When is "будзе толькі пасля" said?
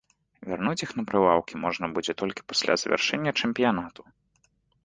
1.97-2.73